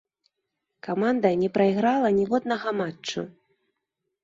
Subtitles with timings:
[0.87, 3.27] Каманда не прайграла ніводнага матчу.